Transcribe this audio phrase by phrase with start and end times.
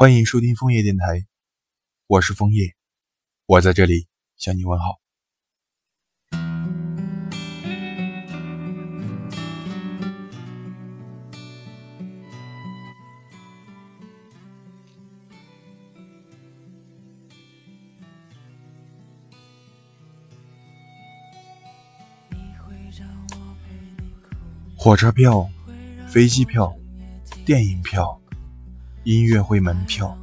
[0.00, 1.26] 欢迎收听枫叶电台，
[2.06, 2.74] 我是枫叶，
[3.44, 4.06] 我在这里
[4.38, 4.98] 向你问好。
[24.74, 25.46] 火车票、
[26.08, 26.74] 飞机票、
[27.44, 28.19] 电影票、
[29.04, 30.16] 音乐会门票。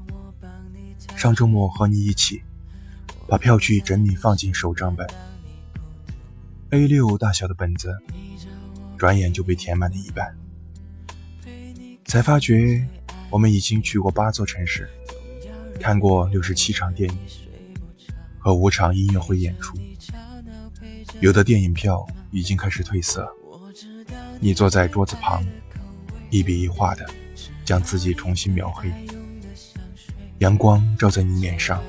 [1.15, 2.43] 上周末和你一起
[3.27, 5.07] 把票据整理放进手账本
[6.69, 7.97] ，A6 大小的本子，
[8.97, 10.37] 转眼就被填满了一半。
[12.05, 12.87] 才发觉
[13.31, 14.87] 我们已经去过八座城市，
[15.79, 17.17] 看过六十七场电影
[18.37, 19.75] 和五场音乐会演出，
[21.19, 23.27] 有的电影票已经开始褪色。
[24.39, 25.43] 你坐在桌子旁，
[26.29, 27.09] 一笔一画的
[27.67, 28.89] 将自己重新描黑。
[30.37, 31.83] 阳光照在你脸上，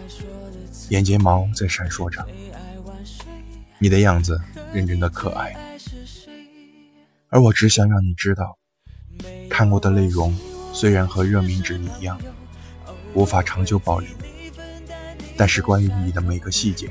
[0.88, 2.26] 眼睫毛在闪烁着。
[3.78, 4.40] 你的样子
[4.72, 5.54] 认真的可爱，
[7.28, 8.58] 而我只想让你知道，
[9.48, 10.36] 看过的内容
[10.72, 12.20] 虽然和热敏纸一样，
[13.14, 14.10] 无法长久保留，
[15.36, 16.90] 但是关于你的每个细节，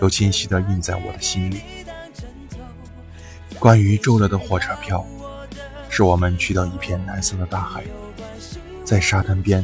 [0.00, 1.60] 都清晰的印在我的心里。
[3.60, 5.06] 关于皱了的火车票，
[5.90, 7.84] 是我们去到一片蓝色的大海，
[8.84, 9.62] 在沙滩边，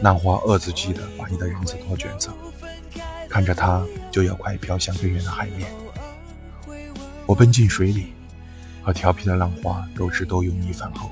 [0.00, 2.32] 浪花恶作剧的把你的人字拖卷走，
[3.28, 5.68] 看着它就要快飘向更远的海面。
[7.26, 8.12] 我奔进水里，
[8.82, 11.10] 和调皮的浪花斗智斗勇一番后，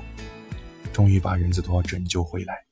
[0.93, 2.63] 终于把人字拖拯救回来，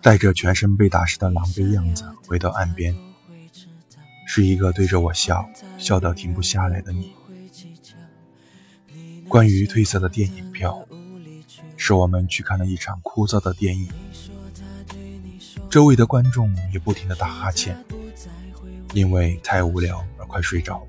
[0.00, 2.96] 带着全身被打湿的狼狈样子回到岸边。
[4.26, 5.48] 是一个对着我笑，
[5.78, 7.12] 笑到停不下来的你。
[9.28, 10.82] 关于褪色的电影票，
[11.76, 13.88] 是我们去看了一场枯燥的电影，
[15.68, 17.76] 周围的观众也不停的打哈欠，
[18.94, 20.86] 因为太无聊而快睡着。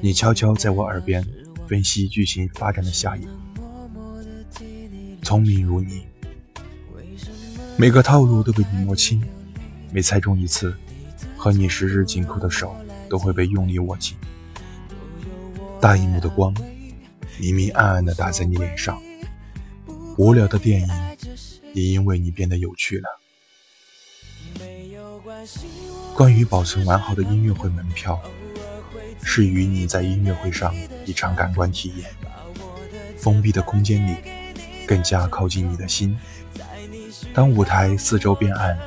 [0.00, 1.26] 你悄悄在我耳边
[1.66, 3.60] 分析剧情发展的下一步，
[5.22, 6.06] 聪明如你，
[7.76, 9.20] 每个套路都被你摸清，
[9.90, 10.74] 每猜中一次。
[11.36, 12.74] 和你十指紧扣的手
[13.06, 14.16] 都会被用力握紧。
[15.78, 16.54] 大荧幕的光
[17.38, 19.02] 明明暗暗的打在你脸上，
[20.16, 20.88] 无聊的电影
[21.72, 23.20] 也因为你变得有趣了。
[26.14, 28.20] 关于保存完好的音乐会门票，
[29.22, 30.74] 是与你在音乐会上
[31.04, 32.10] 一场感官体验。
[33.16, 34.16] 封闭的空间里，
[34.86, 36.16] 更加靠近你的心。
[37.32, 38.78] 当舞台四周变暗，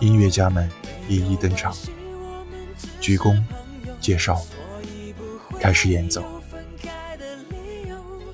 [0.00, 0.70] 音乐家们。
[1.08, 1.76] 一一登场，
[3.00, 3.42] 鞠躬，
[4.00, 4.40] 介绍，
[5.60, 6.24] 开始演奏。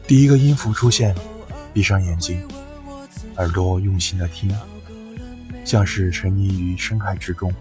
[0.09, 1.15] 第一个音符出现，
[1.75, 2.43] 闭上眼睛，
[3.37, 4.51] 耳朵用心的听，
[5.67, 7.53] 像是沉溺于深海之中，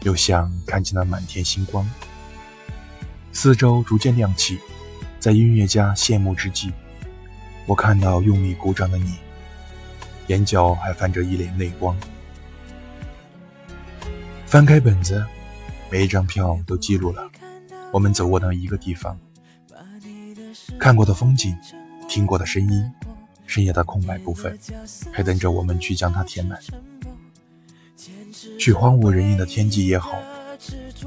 [0.00, 1.86] 又像看见了满天星光。
[3.30, 4.58] 四周逐渐亮起，
[5.18, 6.72] 在音乐家谢幕之际，
[7.66, 9.16] 我看到用力鼓掌的你，
[10.28, 11.94] 眼角还泛着一脸泪光。
[14.46, 15.22] 翻开本子，
[15.90, 17.30] 每一张票都记录了
[17.92, 19.14] 我们走过的一个地方，
[20.80, 21.54] 看过的风景，
[22.08, 22.90] 听过的声音，
[23.46, 24.58] 剩下的空白部分，
[25.12, 26.58] 还等着我们去将它填满。
[28.58, 30.18] 去荒无人烟的天际也好，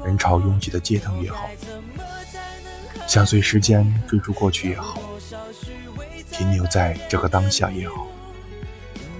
[0.04, 1.50] 人潮拥挤的街头也好，
[3.08, 5.00] 想随时间追逐过去也好，
[6.30, 8.06] 停留在这个当下也好，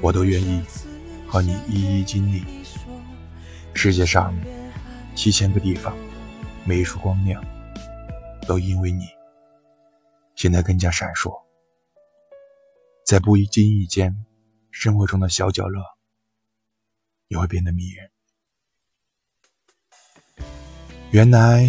[0.01, 0.63] 我都愿意
[1.27, 2.45] 和你一一经历。
[3.75, 4.33] 世界上
[5.17, 5.93] 七千个地方，
[6.65, 7.45] 每一处光亮，
[8.47, 9.09] 都因为你，
[10.45, 11.33] 显得更加闪烁。
[13.03, 14.15] 在不经意间，
[14.71, 15.83] 生活中的小角落
[17.29, 18.11] 也会变得迷人。
[21.13, 21.67] 原来，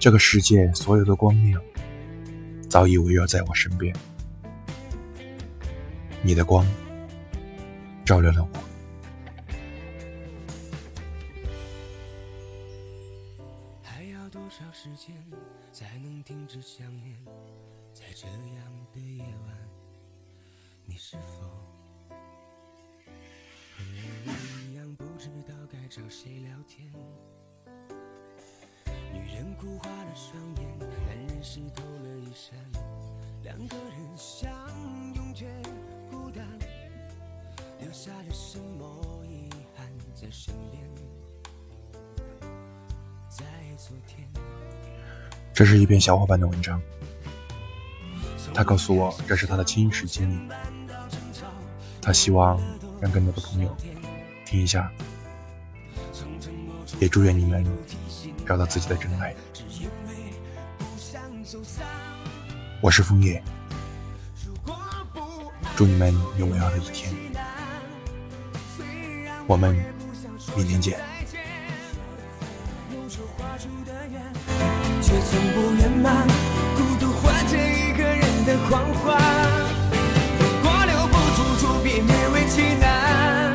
[0.00, 1.62] 这个世界所有的光亮，
[2.68, 3.94] 早已围绕在我身边。
[6.20, 6.66] 你的光，
[8.04, 8.50] 照亮了我。
[14.72, 15.14] 时间
[15.72, 17.16] 才能停止想念？
[18.04, 19.56] 在这样的夜晚，
[20.84, 21.40] 你是否
[23.72, 23.82] 和
[24.26, 26.92] 我一样不知道该找谁聊天？
[29.10, 32.58] 女人哭花了双眼，男人湿透了衣衫，
[33.42, 34.52] 两个人相
[35.14, 35.46] 拥却
[36.10, 36.46] 孤单，
[37.80, 40.84] 留下了什么遗憾在身边？
[43.30, 43.46] 在
[43.78, 44.28] 昨天
[45.54, 46.78] 这是一篇小伙伴的文章，
[48.54, 50.48] 他告诉我这是他的亲身经历。
[52.00, 52.56] 他希望
[53.00, 53.76] 让更多的朋友
[54.46, 54.90] 听一下，
[57.00, 57.66] 也祝愿你们
[58.46, 59.34] 找到自己的真爱。
[62.80, 63.42] 我是枫叶，
[65.74, 67.12] 祝你们有美好的一天。
[69.46, 69.74] 我们
[70.56, 70.98] 明天见。
[75.02, 76.26] 却从不圆满，
[76.76, 77.73] 孤独换着一个人
[78.44, 79.18] 的狂欢。
[80.38, 83.52] 如果留不住，就别勉为其难。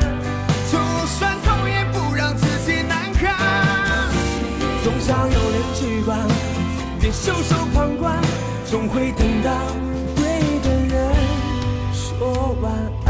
[0.70, 3.34] 就算痛，也不让自己难堪。
[4.82, 6.18] 总想有人去管，
[7.00, 8.16] 别袖手旁观，
[8.66, 9.50] 总会等到
[10.16, 10.24] 对
[10.62, 11.14] 的人
[11.92, 12.72] 说晚
[13.06, 13.09] 安。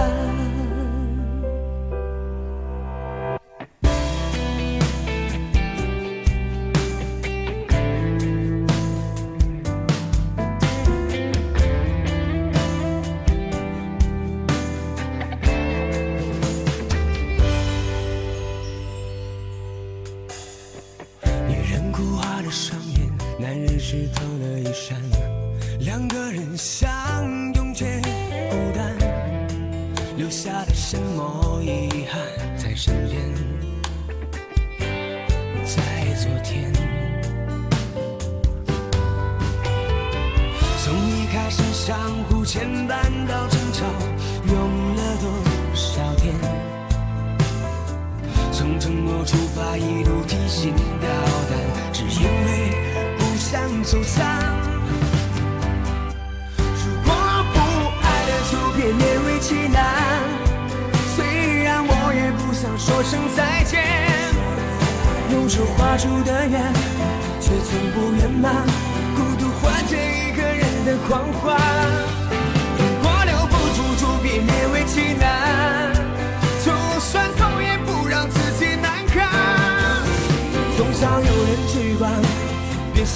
[23.78, 24.96] 湿透了衣衫，
[25.80, 26.80] 两个人相
[27.54, 28.00] 拥却
[28.50, 28.96] 孤单，
[30.16, 32.20] 留下了什么遗憾
[32.56, 33.20] 在身边？
[35.64, 35.82] 在
[36.16, 36.72] 昨天，
[40.82, 43.86] 从一开始相互牵绊到争吵，
[44.46, 45.30] 用了多
[45.74, 46.34] 少天？
[48.52, 51.08] 从承诺出发，一路提心吊
[51.48, 51.58] 胆，
[53.50, 54.24] 想走散。
[56.56, 57.12] 如果
[57.52, 57.58] 不
[58.00, 59.82] 爱了，就别勉为其难。
[61.16, 63.82] 虽然我也不想说声再见，
[65.32, 66.72] 用手画出的圆，
[67.40, 68.54] 却从不圆满。
[69.16, 71.69] 孤独化解一个人的狂欢。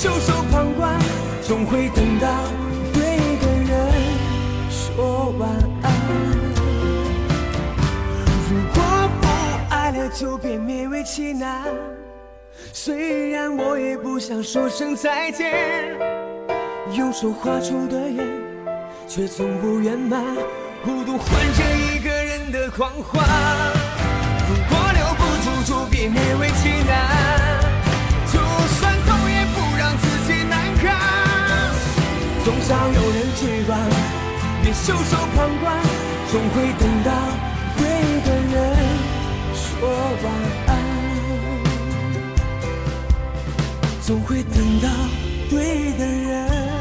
[0.05, 1.01] 袖手旁观，
[1.41, 2.29] 总会等到
[2.93, 3.91] 对的人
[4.69, 5.49] 说晚
[5.83, 5.91] 安。
[8.51, 8.83] 如果
[9.23, 9.27] 不
[9.71, 11.62] 爱了，就别勉为其难。
[12.71, 15.97] 虽然我也不想说声再见，
[16.93, 18.27] 用手画出的圆，
[19.09, 20.23] 却从不圆满。
[20.85, 23.25] 孤独换着一个人的狂欢。
[24.51, 27.24] 如果留不住，就别勉为其难。
[32.44, 33.81] 总想有人去管，
[34.62, 35.82] 别袖手旁观，
[36.31, 37.11] 总会等到
[37.79, 37.87] 对
[38.20, 38.55] 的人
[39.55, 39.88] 说
[40.23, 40.26] 晚
[40.67, 40.70] 安，
[44.02, 44.88] 总会等到
[45.49, 46.74] 对的人。